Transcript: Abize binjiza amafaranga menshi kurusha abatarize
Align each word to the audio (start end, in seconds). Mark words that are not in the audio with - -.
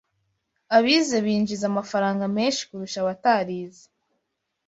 Abize 0.77 1.17
binjiza 1.25 1.65
amafaranga 1.71 2.25
menshi 2.37 2.61
kurusha 2.69 2.97
abatarize 3.01 3.83